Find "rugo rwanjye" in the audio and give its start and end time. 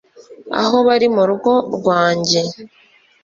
1.29-2.41